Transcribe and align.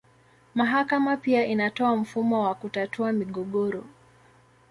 Mahakama 0.55 1.17
pia 1.17 1.45
inatoa 1.45 1.95
mfumo 1.95 2.43
wa 2.43 2.55
kutatua 2.55 3.11
migogoro. 3.13 3.85